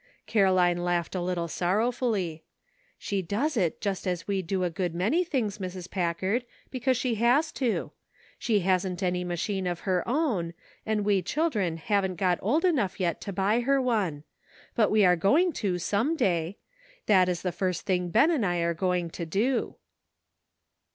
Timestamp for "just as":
3.81-4.27